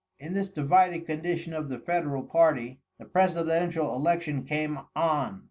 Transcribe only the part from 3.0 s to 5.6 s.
presidential election came on.